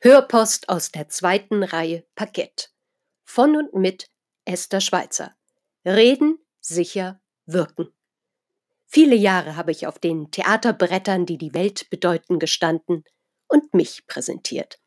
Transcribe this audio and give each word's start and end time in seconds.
Hörpost 0.00 0.68
aus 0.68 0.92
der 0.92 1.08
zweiten 1.08 1.62
Reihe 1.62 2.04
Parkett. 2.14 2.70
Von 3.24 3.56
und 3.56 3.72
mit 3.72 4.10
Esther 4.44 4.82
Schweizer. 4.82 5.34
Reden, 5.86 6.38
sicher, 6.60 7.22
wirken. 7.46 7.88
Viele 8.84 9.16
Jahre 9.16 9.56
habe 9.56 9.70
ich 9.70 9.86
auf 9.86 9.98
den 9.98 10.30
Theaterbrettern, 10.30 11.24
die 11.24 11.38
die 11.38 11.54
Welt 11.54 11.88
bedeuten, 11.88 12.38
gestanden 12.38 13.04
und 13.48 13.72
mich 13.72 14.06
präsentiert. 14.06 14.78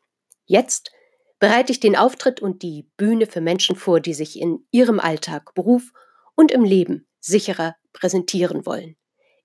Jetzt 0.44 0.92
bereite 1.40 1.72
ich 1.72 1.80
den 1.80 1.96
Auftritt 1.96 2.40
und 2.40 2.62
die 2.62 2.88
Bühne 2.96 3.26
für 3.26 3.40
Menschen 3.40 3.74
vor, 3.74 3.98
die 3.98 4.14
sich 4.14 4.38
in 4.38 4.64
ihrem 4.70 5.00
Alltag, 5.00 5.54
Beruf 5.54 5.90
und 6.36 6.52
im 6.52 6.62
Leben 6.62 7.08
sicherer 7.18 7.74
präsentieren 7.92 8.64
wollen. 8.64 8.96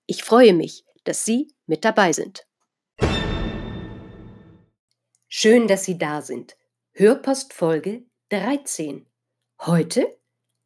Ich 0.06 0.22
freue 0.22 0.54
mich, 0.54 0.84
dass 1.02 1.24
Sie 1.24 1.52
mit 1.66 1.84
dabei 1.84 2.12
sind. 2.12 2.46
Schön, 5.38 5.68
dass 5.68 5.84
Sie 5.84 5.98
da 5.98 6.22
sind. 6.22 6.56
Hörpost 6.94 7.52
Folge 7.52 8.04
13. 8.30 9.04
Heute 9.60 10.16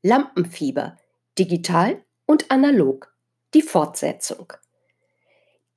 Lampenfieber, 0.05 0.97
digital 1.37 2.05
und 2.25 2.53
analog. 2.53 3.13
Die 3.53 3.63
Fortsetzung. 3.63 4.53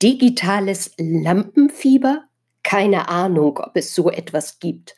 Digitales 0.00 0.92
Lampenfieber? 0.96 2.28
Keine 2.62 3.08
Ahnung, 3.08 3.58
ob 3.58 3.76
es 3.76 3.96
so 3.96 4.12
etwas 4.12 4.60
gibt. 4.60 4.94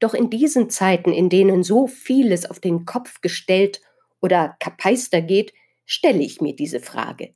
Doch 0.00 0.14
in 0.14 0.30
diesen 0.30 0.68
Zeiten, 0.68 1.12
in 1.12 1.28
denen 1.28 1.62
so 1.62 1.86
vieles 1.86 2.44
auf 2.44 2.58
den 2.58 2.86
Kopf 2.86 3.20
gestellt 3.20 3.80
oder 4.20 4.56
kapeister 4.58 5.20
geht, 5.22 5.52
stelle 5.86 6.24
ich 6.24 6.40
mir 6.40 6.56
diese 6.56 6.80
Frage. 6.80 7.34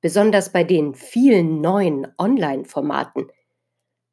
Besonders 0.00 0.52
bei 0.52 0.62
den 0.62 0.94
vielen 0.94 1.60
neuen 1.60 2.06
Online-Formaten. 2.18 3.32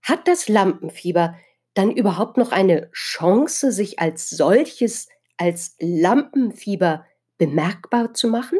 Hat 0.07 0.25
das 0.29 0.47
Lampenfieber 0.47 1.35
dann 1.73 1.91
überhaupt 1.91 2.37
noch 2.37 2.53
eine 2.53 2.89
Chance, 2.93 3.73
sich 3.73 3.99
als 3.99 4.29
solches, 4.29 5.09
als 5.35 5.75
Lampenfieber 5.79 7.05
bemerkbar 7.37 8.13
zu 8.13 8.29
machen? 8.29 8.57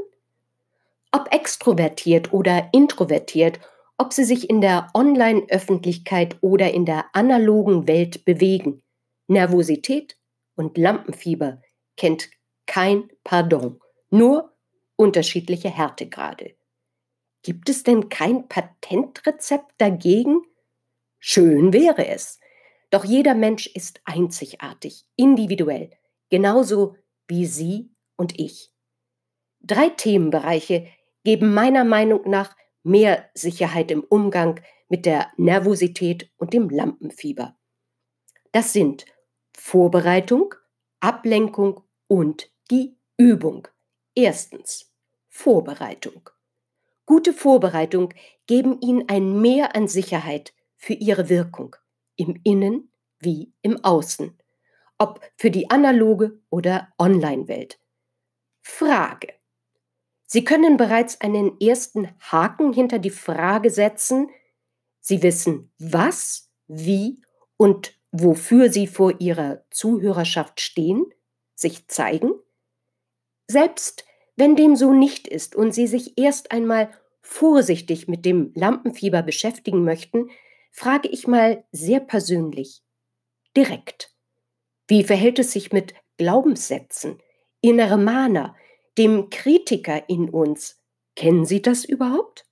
Ob 1.14 1.34
extrovertiert 1.34 2.34
oder 2.34 2.68
introvertiert, 2.74 3.62
ob 3.98 4.12
sie 4.12 4.26
sich 4.26 4.50
in 4.50 4.60
der 4.60 4.90
Online-Öffentlichkeit 4.94 6.36
oder 6.42 6.74
in 6.74 6.86
der 6.86 7.06
analogen 7.14 7.88
Welt 7.88 8.26
bewegen, 8.26 8.84
Nervosität 9.28 10.18
und 10.56 10.78
Lampenfieber 10.78 11.62
kennt 11.96 12.30
kein 12.66 13.10
Pardon, 13.24 13.80
nur 14.10 14.54
unterschiedliche 14.98 15.70
Härtegrade. 15.70 16.56
Gibt 17.42 17.70
es 17.70 17.84
denn 17.84 18.10
kein 18.10 18.50
Patentrezept 18.50 19.72
dagegen? 19.78 20.42
Schön 21.20 21.74
wäre 21.74 22.08
es. 22.08 22.40
Doch 22.90 23.04
jeder 23.04 23.34
Mensch 23.34 23.68
ist 23.68 24.02
einzigartig, 24.06 25.06
individuell, 25.16 25.92
genauso 26.30 26.96
wie 27.28 27.46
Sie 27.46 27.92
und 28.16 28.40
ich. 28.40 28.72
Drei 29.60 29.90
Themenbereiche 29.90 30.88
geben 31.24 31.54
meiner 31.54 31.84
Meinung 31.84 32.30
nach 32.30 32.56
mehr 32.84 33.30
Sicherheit 33.34 33.92
im 33.92 34.04
Umgang 34.04 34.62
mit 34.88 35.06
der 35.06 35.32
Nervosität 35.36 36.32
und 36.38 36.54
dem 36.54 36.70
Lampenfieber. 36.70 37.58
Das 38.54 38.72
sind 38.72 39.06
Vorbereitung, 39.54 40.56
Ablenkung 41.02 41.82
und 42.08 42.50
die 42.72 42.98
Übung. 43.18 43.68
Erstens 44.16 44.94
Vorbereitung. 45.28 46.30
Gute 47.06 47.34
Vorbereitung 47.34 48.14
geben 48.48 48.80
Ihnen 48.82 49.10
ein 49.10 49.42
Mehr 49.42 49.76
an 49.76 49.88
Sicherheit 49.88 50.54
für 50.78 50.94
ihre 50.94 51.30
Wirkung, 51.30 51.76
im 52.16 52.40
Innen 52.44 52.92
wie 53.20 53.54
im 53.62 53.84
Außen, 53.84 54.38
ob 54.98 55.22
für 55.36 55.52
die 55.52 55.70
analoge 55.70 56.40
oder 56.50 56.94
Online-Welt. 56.98 57.80
Frage. 58.62 59.34
Sie 60.26 60.44
können 60.44 60.78
bereits 60.78 61.22
einen 61.22 61.60
ersten 61.60 62.10
Haken 62.20 62.74
hinter 62.74 63.00
die 63.00 63.10
Frage 63.10 63.70
setzen, 63.70 64.30
Sie 65.00 65.24
wissen, 65.24 65.72
was, 65.80 66.52
wie 66.68 67.22
und 67.56 67.98
wofür 68.12 68.70
Sie 68.70 68.88
vor 68.88 69.22
Ihrer 69.22 69.64
Zuhörerschaft 69.72 70.60
stehen, 70.60 71.06
sich 71.56 71.88
zeigen? 71.88 72.32
Selbst 73.48 74.04
wenn 74.36 74.58
dem 74.58 74.76
so 74.76 74.92
nicht 74.94 75.28
ist 75.28 75.56
und 75.56 75.74
Sie 75.74 75.88
sich 75.88 76.18
erst 76.18 76.52
einmal 76.52 76.92
vorsichtig 77.22 78.08
mit 78.08 78.26
dem 78.26 78.52
Lampenfieber 78.54 79.22
beschäftigen 79.22 79.84
möchten, 79.84 80.30
frage 80.78 81.08
ich 81.08 81.28
mal 81.28 81.66
sehr 81.72 82.00
persönlich, 82.00 82.84
direkt. 83.56 84.14
Wie 84.88 85.04
verhält 85.04 85.40
es 85.40 85.52
sich 85.52 85.74
mit 85.74 85.96
Glaubenssätzen, 86.18 87.18
innere 87.62 87.98
Mana, 87.98 88.56
dem 88.96 89.32
Kritiker 89.32 90.08
in 90.08 90.30
uns? 90.30 90.80
Kennen 91.16 91.46
Sie 91.46 91.64
das 91.64 91.84
überhaupt? 91.84 92.46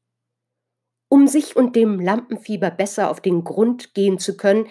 Um 1.08 1.28
sich 1.28 1.56
und 1.56 1.76
dem 1.76 2.00
Lampenfieber 2.00 2.72
besser 2.72 3.12
auf 3.12 3.22
den 3.22 3.44
Grund 3.44 3.94
gehen 3.94 4.18
zu 4.18 4.36
können, 4.36 4.68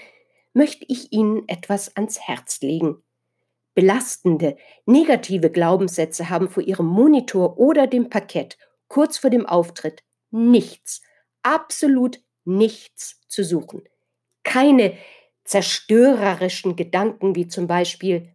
möchte 0.52 0.84
ich 0.88 1.12
Ihnen 1.12 1.48
etwas 1.48 1.96
ans 1.96 2.18
Herz 2.18 2.60
legen. 2.60 3.04
Belastende, 3.74 4.56
negative 4.84 5.50
Glaubenssätze 5.50 6.28
haben 6.28 6.48
vor 6.48 6.64
Ihrem 6.64 6.86
Monitor 6.86 7.56
oder 7.56 7.86
dem 7.86 8.10
Parkett 8.10 8.58
kurz 8.88 9.16
vor 9.16 9.30
dem 9.30 9.46
Auftritt 9.46 10.02
nichts, 10.32 11.02
absolut 11.44 12.23
nichts 12.44 13.20
zu 13.28 13.44
suchen. 13.44 13.82
Keine 14.42 14.96
zerstörerischen 15.44 16.76
Gedanken 16.76 17.34
wie 17.34 17.48
zum 17.48 17.66
Beispiel, 17.66 18.34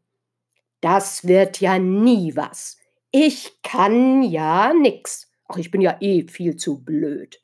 das 0.81 1.27
wird 1.27 1.59
ja 1.59 1.79
nie 1.79 2.35
was. 2.35 2.77
Ich 3.11 3.61
kann 3.63 4.23
ja 4.23 4.73
nix. 4.73 5.31
Ach, 5.47 5.57
ich 5.57 5.71
bin 5.71 5.81
ja 5.81 5.97
eh 5.99 6.27
viel 6.27 6.55
zu 6.55 6.83
blöd. 6.83 7.41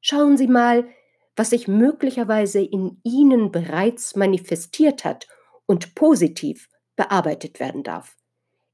Schauen 0.00 0.36
Sie 0.36 0.46
mal, 0.46 0.88
was 1.34 1.50
sich 1.50 1.68
möglicherweise 1.68 2.60
in 2.60 3.00
Ihnen 3.02 3.50
bereits 3.50 4.16
manifestiert 4.16 5.04
hat 5.04 5.26
und 5.66 5.94
positiv 5.94 6.68
bearbeitet 6.94 7.60
werden 7.60 7.82
darf. 7.82 8.16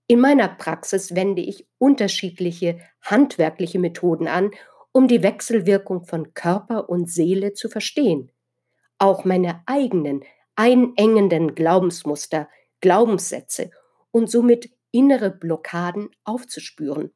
In 0.06 0.20
meiner 0.20 0.48
Praxis 0.48 1.14
wende 1.14 1.42
ich 1.42 1.66
unterschiedliche 1.78 2.78
handwerkliche 3.00 3.78
Methoden 3.78 4.28
an, 4.28 4.50
um 4.92 5.08
die 5.08 5.22
Wechselwirkung 5.22 6.04
von 6.04 6.34
Körper 6.34 6.88
und 6.88 7.10
Seele 7.10 7.54
zu 7.54 7.68
verstehen. 7.68 8.30
Auch 8.98 9.24
meine 9.24 9.62
eigenen 9.66 10.22
einengenden 10.54 11.54
Glaubensmuster, 11.54 12.48
Glaubenssätze 12.80 13.70
und 14.10 14.30
somit 14.30 14.70
innere 14.90 15.30
Blockaden 15.30 16.10
aufzuspüren. 16.24 17.12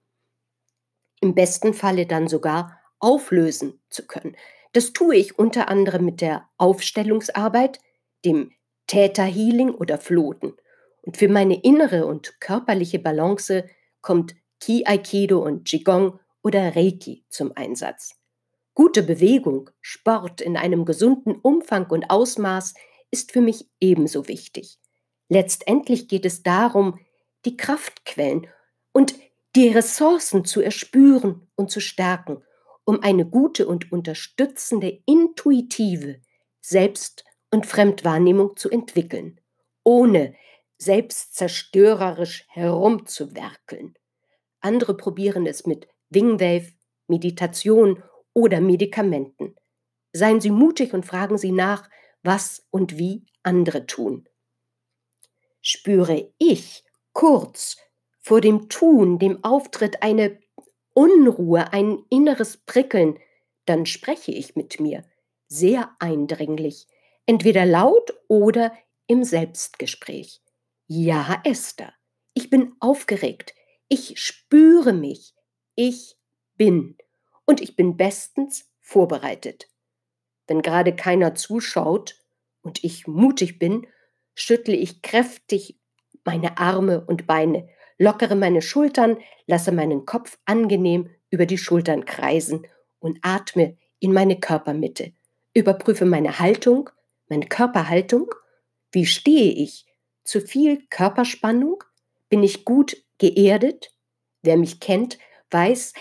Im 1.20 1.34
besten 1.34 1.74
Falle 1.74 2.06
dann 2.06 2.28
sogar 2.28 2.80
auflösen 2.98 3.80
zu 3.90 4.06
können. 4.06 4.36
Das 4.72 4.92
tue 4.92 5.16
ich 5.16 5.38
unter 5.38 5.68
anderem 5.68 6.04
mit 6.04 6.20
der 6.20 6.48
Aufstellungsarbeit, 6.56 7.78
dem 8.24 8.52
Täterhealing 8.86 9.70
oder 9.70 9.98
Floten. 9.98 10.54
Und 11.02 11.16
für 11.16 11.28
meine 11.28 11.62
innere 11.62 12.06
und 12.06 12.40
körperliche 12.40 12.98
Balance 12.98 13.64
kommt 14.00 14.34
Ki 14.60 14.84
Aikido 14.86 15.42
und 15.42 15.66
Qigong 15.66 16.18
oder 16.46 16.76
Reiki 16.76 17.24
zum 17.28 17.50
Einsatz. 17.56 18.14
Gute 18.72 19.02
Bewegung, 19.02 19.68
Sport 19.80 20.40
in 20.40 20.56
einem 20.56 20.84
gesunden 20.84 21.34
Umfang 21.34 21.90
und 21.90 22.08
Ausmaß 22.08 22.74
ist 23.10 23.32
für 23.32 23.40
mich 23.40 23.68
ebenso 23.80 24.28
wichtig. 24.28 24.78
Letztendlich 25.28 26.06
geht 26.06 26.24
es 26.24 26.44
darum, 26.44 27.00
die 27.46 27.56
Kraftquellen 27.56 28.46
und 28.92 29.16
die 29.56 29.70
Ressourcen 29.70 30.44
zu 30.44 30.60
erspüren 30.60 31.48
und 31.56 31.72
zu 31.72 31.80
stärken, 31.80 32.44
um 32.84 33.02
eine 33.02 33.26
gute 33.26 33.66
und 33.66 33.90
unterstützende 33.90 35.02
intuitive 35.04 36.20
Selbst- 36.60 37.24
und 37.50 37.66
Fremdwahrnehmung 37.66 38.56
zu 38.56 38.70
entwickeln, 38.70 39.40
ohne 39.82 40.36
selbstzerstörerisch 40.78 42.44
herumzuwerkeln. 42.50 43.98
Andere 44.60 44.96
probieren 44.96 45.46
es 45.46 45.66
mit 45.66 45.88
Wingwave, 46.10 46.72
Meditation 47.08 48.02
oder 48.32 48.60
Medikamenten. 48.60 49.54
Seien 50.12 50.40
Sie 50.40 50.50
mutig 50.50 50.94
und 50.94 51.04
fragen 51.04 51.38
Sie 51.38 51.52
nach, 51.52 51.88
was 52.22 52.66
und 52.70 52.98
wie 52.98 53.26
andere 53.42 53.86
tun. 53.86 54.28
Spüre 55.60 56.32
ich 56.38 56.84
kurz 57.12 57.76
vor 58.18 58.40
dem 58.40 58.68
Tun, 58.68 59.18
dem 59.18 59.44
Auftritt 59.44 60.02
eine 60.02 60.38
Unruhe, 60.94 61.72
ein 61.72 62.02
inneres 62.08 62.56
Prickeln, 62.56 63.18
dann 63.66 63.86
spreche 63.86 64.32
ich 64.32 64.56
mit 64.56 64.80
mir, 64.80 65.04
sehr 65.46 65.94
eindringlich, 65.98 66.86
entweder 67.26 67.66
laut 67.66 68.18
oder 68.26 68.72
im 69.06 69.22
Selbstgespräch. 69.22 70.40
Ja, 70.88 71.40
Esther, 71.44 71.92
ich 72.34 72.50
bin 72.50 72.74
aufgeregt, 72.80 73.54
ich 73.88 74.18
spüre 74.20 74.92
mich, 74.92 75.35
ich 75.76 76.16
bin 76.56 76.96
und 77.44 77.60
ich 77.60 77.76
bin 77.76 77.96
bestens 77.96 78.68
vorbereitet. 78.80 79.68
Wenn 80.48 80.62
gerade 80.62 80.94
keiner 80.94 81.34
zuschaut 81.34 82.16
und 82.62 82.82
ich 82.82 83.06
mutig 83.06 83.58
bin, 83.58 83.86
schüttle 84.34 84.74
ich 84.74 85.02
kräftig 85.02 85.78
meine 86.24 86.58
Arme 86.58 87.04
und 87.06 87.26
Beine, 87.26 87.68
lockere 87.98 88.34
meine 88.34 88.62
Schultern, 88.62 89.18
lasse 89.46 89.70
meinen 89.70 90.04
Kopf 90.06 90.38
angenehm 90.44 91.10
über 91.30 91.46
die 91.46 91.58
Schultern 91.58 92.04
kreisen 92.04 92.66
und 92.98 93.18
atme 93.22 93.76
in 94.00 94.12
meine 94.12 94.38
Körpermitte. 94.38 95.12
Überprüfe 95.54 96.04
meine 96.04 96.38
Haltung, 96.38 96.90
meine 97.28 97.46
Körperhaltung. 97.46 98.28
Wie 98.92 99.06
stehe 99.06 99.52
ich? 99.52 99.86
Zu 100.24 100.40
viel 100.40 100.86
Körperspannung? 100.90 101.82
Bin 102.28 102.42
ich 102.42 102.64
gut 102.64 102.96
geerdet? 103.18 103.92
Wer 104.42 104.56
mich 104.56 104.80
kennt, 104.80 105.18
weiß, 105.50 105.92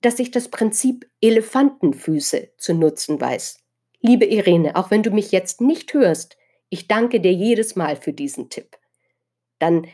dass 0.00 0.18
ich 0.18 0.30
das 0.30 0.48
Prinzip 0.48 1.10
Elefantenfüße 1.20 2.52
zu 2.56 2.74
nutzen 2.74 3.20
weiß. 3.20 3.58
Liebe 4.00 4.24
Irene, 4.24 4.76
auch 4.76 4.90
wenn 4.90 5.02
du 5.02 5.10
mich 5.10 5.30
jetzt 5.30 5.60
nicht 5.60 5.92
hörst, 5.92 6.36
ich 6.70 6.88
danke 6.88 7.20
dir 7.20 7.32
jedes 7.32 7.76
Mal 7.76 7.96
für 7.96 8.12
diesen 8.12 8.48
Tipp. 8.48 8.78
Dann 9.58 9.86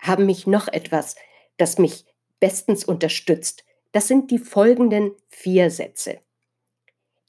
haben 0.00 0.26
mich 0.26 0.46
noch 0.46 0.66
etwas, 0.66 1.14
das 1.58 1.78
mich 1.78 2.06
bestens 2.40 2.84
unterstützt. 2.84 3.64
Das 3.92 4.08
sind 4.08 4.30
die 4.30 4.38
folgenden 4.38 5.12
vier 5.28 5.70
Sätze. 5.70 6.20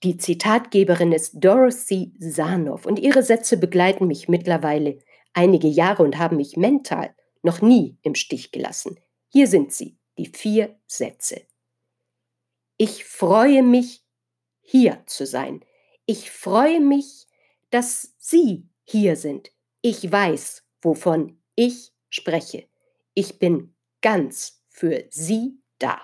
Die 0.04 0.18
Zitatgeberin 0.18 1.12
ist 1.12 1.34
Dorothy 1.36 2.13
Sanoff 2.18 2.88
und 2.88 2.98
ihre 2.98 3.22
Sätze 3.22 3.57
begleiten 3.57 4.07
mich 4.07 4.27
mittlerweile 4.27 4.98
einige 5.34 5.68
Jahre 5.68 6.01
und 6.01 6.18
haben 6.18 6.38
mich 6.38 6.57
mental 6.57 7.13
noch 7.44 7.62
nie 7.62 7.98
im 8.01 8.16
Stich 8.16 8.51
gelassen. 8.51 9.00
Hier 9.27 9.48
sind 9.48 9.72
sie, 9.74 9.98
die 10.18 10.28
vier 10.28 10.80
Sätze. 10.88 11.42
Ich 12.78 13.06
freue 13.06 13.63
mich, 13.63 14.04
hier 14.62 15.04
zu 15.06 15.25
sein. 15.25 15.63
Ich 16.06 16.31
freue 16.31 16.80
mich, 16.80 17.28
dass 17.69 18.13
Sie 18.18 18.68
hier 18.84 19.16
sind. 19.16 19.52
Ich 19.81 20.12
weiß, 20.12 20.63
wovon 20.81 21.40
ich 21.56 21.92
spreche. 22.10 22.68
Ich 23.13 23.40
bin 23.40 23.74
ganz 24.02 24.63
für 24.69 25.06
Sie 25.10 25.60
da. 25.80 26.02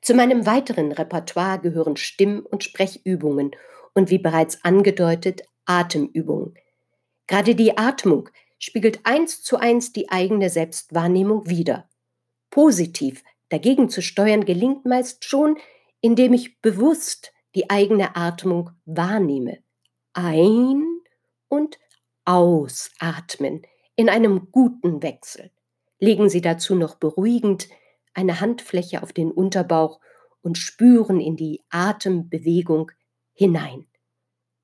Zu 0.00 0.14
meinem 0.14 0.46
weiteren 0.46 0.92
Repertoire 0.92 1.60
gehören 1.60 1.96
Stimm- 1.96 2.46
und 2.46 2.64
Sprechübungen 2.64 3.50
und 3.92 4.10
wie 4.10 4.18
bereits 4.18 4.64
angedeutet 4.64 5.42
Atemübungen. 5.66 6.54
Gerade 7.26 7.54
die 7.54 7.76
Atmung 7.76 8.30
spiegelt 8.58 9.00
eins 9.04 9.42
zu 9.42 9.56
eins 9.58 9.92
die 9.92 10.08
eigene 10.08 10.48
Selbstwahrnehmung 10.48 11.48
wider. 11.48 11.89
Positiv 12.50 13.22
dagegen 13.48 13.88
zu 13.88 14.02
steuern 14.02 14.44
gelingt 14.44 14.84
meist 14.84 15.24
schon, 15.24 15.58
indem 16.00 16.32
ich 16.32 16.60
bewusst 16.60 17.32
die 17.54 17.70
eigene 17.70 18.16
Atmung 18.16 18.70
wahrnehme. 18.84 19.58
Ein- 20.12 21.00
und 21.48 21.78
ausatmen 22.24 23.62
in 23.96 24.08
einem 24.08 24.50
guten 24.52 25.02
Wechsel. 25.02 25.50
Legen 25.98 26.28
Sie 26.28 26.40
dazu 26.40 26.74
noch 26.74 26.94
beruhigend 26.94 27.68
eine 28.14 28.40
Handfläche 28.40 29.02
auf 29.02 29.12
den 29.12 29.30
Unterbauch 29.30 30.00
und 30.42 30.58
spüren 30.58 31.20
in 31.20 31.36
die 31.36 31.62
Atembewegung 31.70 32.90
hinein. 33.32 33.86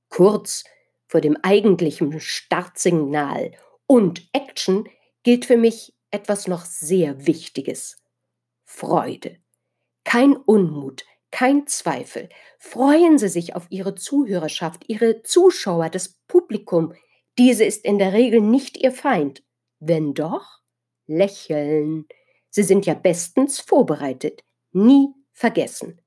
Kurz 0.08 0.64
vor 1.06 1.20
dem 1.20 1.36
eigentlichen 1.42 2.18
Startsignal 2.20 3.52
und 3.86 4.28
Action 4.32 4.88
gilt 5.22 5.44
für 5.44 5.56
mich 5.56 5.95
etwas 6.10 6.46
noch 6.46 6.64
sehr 6.64 7.26
Wichtiges. 7.26 7.96
Freude. 8.64 9.38
Kein 10.04 10.36
Unmut, 10.36 11.04
kein 11.30 11.66
Zweifel. 11.66 12.28
Freuen 12.58 13.18
Sie 13.18 13.28
sich 13.28 13.54
auf 13.54 13.66
Ihre 13.70 13.94
Zuhörerschaft, 13.94 14.84
Ihre 14.88 15.22
Zuschauer, 15.22 15.90
das 15.90 16.20
Publikum. 16.28 16.94
Diese 17.38 17.64
ist 17.64 17.84
in 17.84 17.98
der 17.98 18.12
Regel 18.12 18.40
nicht 18.40 18.76
Ihr 18.76 18.92
Feind. 18.92 19.42
Wenn 19.78 20.14
doch, 20.14 20.60
lächeln. 21.06 22.06
Sie 22.50 22.62
sind 22.62 22.86
ja 22.86 22.94
bestens 22.94 23.60
vorbereitet. 23.60 24.44
Nie 24.72 25.08
vergessen. 25.32 26.00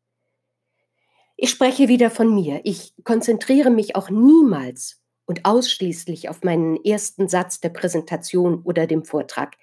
Ich 1.38 1.52
spreche 1.52 1.88
wieder 1.88 2.10
von 2.10 2.34
mir. 2.34 2.62
Ich 2.64 2.94
konzentriere 3.04 3.70
mich 3.70 3.96
auch 3.96 4.10
niemals 4.10 5.02
und 5.26 5.46
ausschließlich 5.46 6.28
auf 6.28 6.44
meinen 6.44 6.84
ersten 6.84 7.30
Satz 7.30 7.60
der 7.60 7.70
Präsentation 7.70 8.62
oder 8.64 8.88
dem 8.88 9.06
Vortrag. 9.06 9.56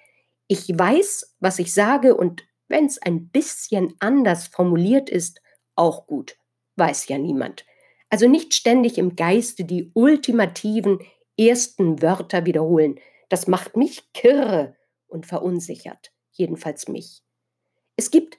Ich 0.47 0.67
weiß, 0.69 1.35
was 1.39 1.59
ich 1.59 1.73
sage 1.73 2.15
und 2.15 2.45
wenn 2.67 2.85
es 2.85 3.01
ein 3.01 3.29
bisschen 3.29 3.93
anders 3.99 4.47
formuliert 4.47 5.09
ist, 5.09 5.41
auch 5.75 6.07
gut. 6.07 6.37
Weiß 6.75 7.07
ja 7.07 7.17
niemand. 7.17 7.65
Also 8.09 8.27
nicht 8.27 8.53
ständig 8.53 8.97
im 8.97 9.15
Geiste 9.15 9.65
die 9.65 9.91
ultimativen 9.93 10.99
ersten 11.37 12.01
Wörter 12.01 12.45
wiederholen. 12.45 12.99
Das 13.29 13.47
macht 13.47 13.75
mich 13.75 14.11
kirre 14.13 14.75
und 15.07 15.25
verunsichert. 15.25 16.11
Jedenfalls 16.31 16.87
mich. 16.87 17.23
Es 17.95 18.11
gibt 18.11 18.37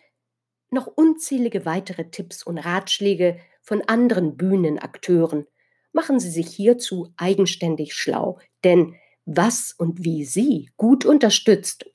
noch 0.71 0.87
unzählige 0.87 1.65
weitere 1.65 2.11
Tipps 2.11 2.43
und 2.43 2.59
Ratschläge 2.59 3.39
von 3.63 3.83
anderen 3.83 4.37
Bühnenakteuren. 4.37 5.47
Machen 5.93 6.21
Sie 6.21 6.31
sich 6.31 6.49
hierzu 6.49 7.13
eigenständig 7.17 7.95
schlau, 7.95 8.39
denn 8.65 8.95
was 9.25 9.75
und 9.77 10.05
wie 10.05 10.25
Sie 10.25 10.71
gut 10.77 11.05
unterstützt, 11.05 11.87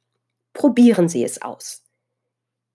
probieren 0.53 1.09
Sie 1.09 1.23
es 1.23 1.41
aus. 1.41 1.83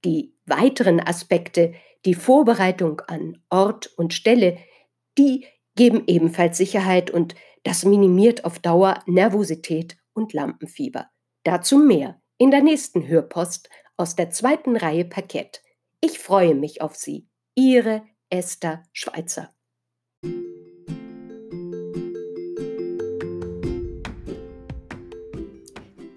Die 0.04 0.34
weiteren 0.46 1.00
Aspekte, 1.00 1.74
die 2.04 2.14
Vorbereitung 2.14 3.00
an 3.00 3.42
Ort 3.50 3.86
und 3.96 4.14
Stelle, 4.14 4.58
die 5.16 5.46
geben 5.74 6.04
ebenfalls 6.06 6.56
Sicherheit 6.56 7.10
und 7.10 7.34
das 7.64 7.84
minimiert 7.84 8.44
auf 8.44 8.58
Dauer 8.58 9.02
Nervosität 9.06 9.96
und 10.12 10.32
Lampenfieber. 10.32 11.08
Dazu 11.44 11.78
mehr 11.78 12.20
in 12.36 12.50
der 12.50 12.62
nächsten 12.62 13.06
Hörpost 13.08 13.68
aus 13.96 14.14
der 14.14 14.30
zweiten 14.30 14.76
Reihe 14.76 15.04
Parkett. 15.04 15.62
Ich 16.00 16.18
freue 16.18 16.54
mich 16.54 16.80
auf 16.80 16.94
Sie. 16.94 17.28
Ihre 17.54 18.02
Esther 18.30 18.84
Schweizer. 18.92 19.52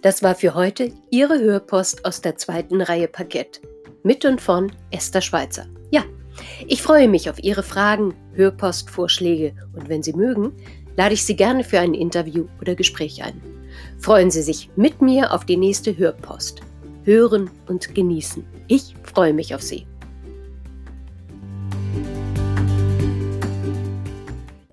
Das 0.02 0.24
war 0.24 0.34
für 0.34 0.56
heute 0.56 0.92
Ihre 1.12 1.40
Hörpost 1.40 2.06
aus 2.06 2.22
der 2.22 2.36
zweiten 2.36 2.82
Reihe 2.82 3.08
Parkett. 3.08 3.62
Mit 4.02 4.26
und 4.26 4.42
von 4.42 4.72
Esther 4.90 5.22
Schweizer. 5.22 5.68
Ja, 5.92 6.04
ich 6.68 6.82
freue 6.82 7.08
mich 7.08 7.30
auf 7.30 7.44
Ihre 7.44 7.62
Fragen, 7.62 8.16
Hörpostvorschläge 8.34 9.54
und 9.74 9.90
wenn 9.90 10.02
Sie 10.02 10.14
mögen, 10.14 10.54
lade 10.98 11.14
ich 11.14 11.24
Sie 11.24 11.36
gerne 11.36 11.64
für 11.64 11.80
ein 11.80 11.94
Interview 11.94 12.48
oder 12.60 12.74
Gespräch 12.74 13.24
ein. 13.24 13.40
Freuen 14.00 14.32
Sie 14.32 14.42
sich 14.42 14.72
mit 14.76 15.04
mir 15.04 15.34
auf 15.34 15.46
die 15.46 15.58
nächste 15.58 15.96
Hörpost. 15.96 16.62
Hören 17.04 17.52
und 17.68 17.94
genießen. 17.94 18.44
Ich 18.68 18.96
freue 19.04 19.34
mich 19.34 19.54
auf 19.54 19.62
Sie. 19.62 19.86